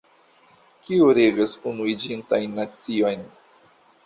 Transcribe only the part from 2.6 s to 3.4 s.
Naciojn?